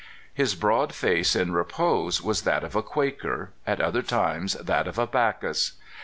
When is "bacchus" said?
5.05-5.73